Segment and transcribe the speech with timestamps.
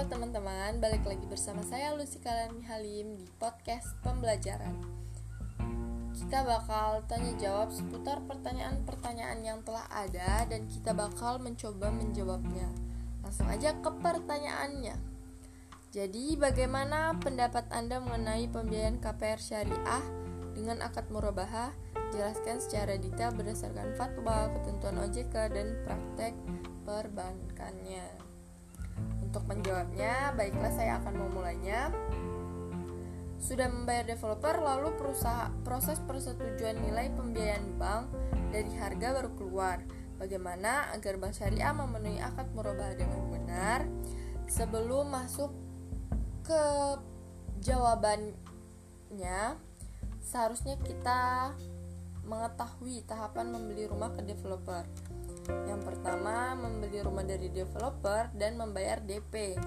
[0.00, 4.72] Halo teman-teman, balik lagi bersama saya Lucy Kalani Halim di podcast pembelajaran.
[6.16, 12.72] Kita bakal tanya jawab seputar pertanyaan-pertanyaan yang telah ada dan kita bakal mencoba menjawabnya.
[13.20, 14.96] Langsung aja ke pertanyaannya.
[15.92, 20.04] Jadi, bagaimana pendapat Anda mengenai pembiayaan KPR syariah
[20.56, 21.76] dengan akad murabahah?
[22.16, 26.32] Jelaskan secara detail berdasarkan fatwa, ketentuan OJK, dan praktek
[26.88, 28.29] perbankannya.
[29.22, 31.94] Untuk menjawabnya, baiklah saya akan memulainya.
[33.40, 34.92] Sudah membayar developer, lalu
[35.64, 38.12] proses persetujuan nilai pembiayaan bank
[38.52, 39.80] dari harga baru keluar.
[40.20, 43.88] Bagaimana agar bank syariah memenuhi akad murabah dengan benar?
[44.50, 45.48] Sebelum masuk
[46.44, 46.64] ke
[47.64, 49.56] jawabannya,
[50.20, 51.54] seharusnya kita
[52.28, 54.84] mengetahui tahapan membeli rumah ke developer.
[55.68, 59.58] Yang pertama, membeli rumah dari developer dan membayar DP.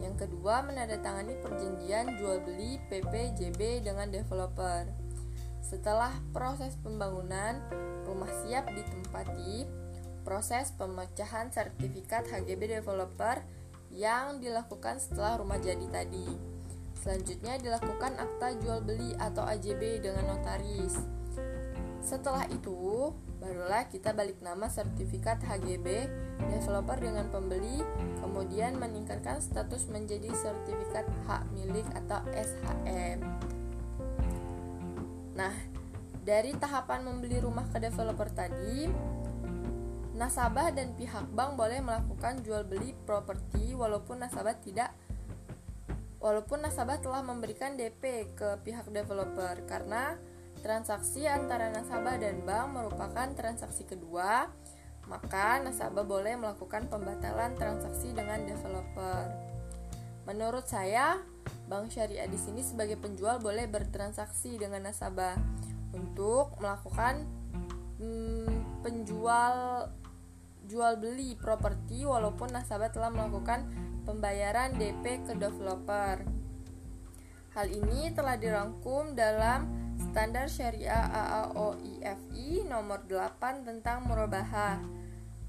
[0.00, 4.86] Yang kedua, menandatangani perjanjian jual beli PPJB dengan developer.
[5.64, 7.58] Setelah proses pembangunan,
[8.06, 9.66] rumah siap ditempati,
[10.22, 13.42] proses pemecahan sertifikat HGB developer
[13.94, 16.56] yang dilakukan setelah rumah jadi tadi.
[16.98, 20.98] Selanjutnya dilakukan akta jual beli atau AJB dengan notaris.
[22.06, 23.10] Setelah itu,
[23.42, 26.06] barulah kita balik nama sertifikat HGB
[26.54, 27.82] developer dengan pembeli,
[28.22, 33.26] kemudian meningkatkan status menjadi sertifikat hak milik atau SHM.
[35.34, 35.50] Nah,
[36.22, 38.86] dari tahapan membeli rumah ke developer tadi,
[40.14, 44.94] nasabah dan pihak bank boleh melakukan jual beli properti walaupun nasabah tidak
[46.16, 50.16] walaupun nasabah telah memberikan DP ke pihak developer karena
[50.60, 54.48] Transaksi antara nasabah dan bank merupakan transaksi kedua,
[55.06, 59.30] maka nasabah boleh melakukan pembatalan transaksi dengan developer.
[60.26, 61.22] Menurut saya,
[61.70, 65.38] bank syariah di sini sebagai penjual boleh bertransaksi dengan nasabah
[65.94, 67.22] untuk melakukan
[68.02, 69.86] hmm, penjual
[70.66, 73.70] jual beli properti walaupun nasabah telah melakukan
[74.02, 76.26] pembayaran DP ke developer.
[77.54, 79.85] Hal ini telah dirangkum dalam
[80.16, 84.80] Standar Syariah AAOIFI nomor 8 tentang murabaha.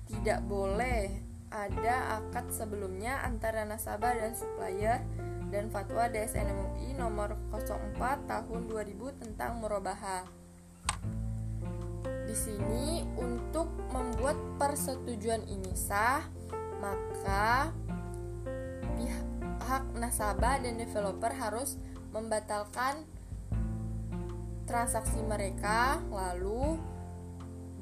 [0.03, 1.07] Tidak boleh
[1.47, 5.07] ada akad sebelumnya antara nasabah dan supplier
[5.55, 10.27] dan fatwa DSN MUI nomor 04 tahun 2000 tentang murabaha.
[12.27, 16.27] Di sini untuk membuat persetujuan ini sah,
[16.83, 17.71] maka
[18.99, 21.79] pihak nasabah dan developer harus
[22.11, 23.07] membatalkan
[24.67, 26.75] transaksi mereka, lalu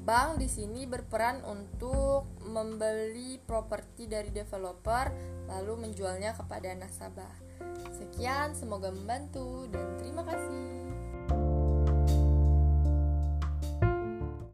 [0.06, 5.10] bank di sini berperan untuk membeli properti dari developer
[5.50, 7.34] lalu menjualnya kepada nasabah.
[7.90, 10.85] Sekian, semoga membantu dan terima kasih.